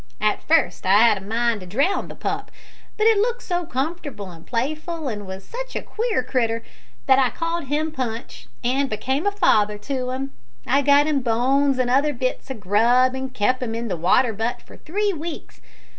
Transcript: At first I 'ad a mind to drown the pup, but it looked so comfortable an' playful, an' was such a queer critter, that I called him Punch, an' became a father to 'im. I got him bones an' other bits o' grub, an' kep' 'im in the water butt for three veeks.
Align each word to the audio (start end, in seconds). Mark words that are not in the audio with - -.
At 0.19 0.41
first 0.41 0.83
I 0.83 0.95
'ad 1.09 1.19
a 1.19 1.21
mind 1.21 1.59
to 1.59 1.67
drown 1.67 2.07
the 2.07 2.15
pup, 2.15 2.49
but 2.97 3.05
it 3.05 3.19
looked 3.19 3.43
so 3.43 3.67
comfortable 3.67 4.31
an' 4.31 4.45
playful, 4.45 5.07
an' 5.07 5.27
was 5.27 5.45
such 5.47 5.75
a 5.75 5.83
queer 5.83 6.23
critter, 6.23 6.63
that 7.05 7.19
I 7.19 7.29
called 7.29 7.65
him 7.65 7.91
Punch, 7.91 8.47
an' 8.63 8.87
became 8.87 9.27
a 9.27 9.31
father 9.31 9.77
to 9.77 10.11
'im. 10.11 10.31
I 10.65 10.81
got 10.81 11.05
him 11.05 11.19
bones 11.21 11.77
an' 11.77 11.89
other 11.89 12.13
bits 12.13 12.49
o' 12.49 12.55
grub, 12.55 13.15
an' 13.15 13.29
kep' 13.29 13.61
'im 13.61 13.75
in 13.75 13.89
the 13.89 13.95
water 13.95 14.33
butt 14.33 14.63
for 14.63 14.75
three 14.75 15.11
veeks. 15.13 15.61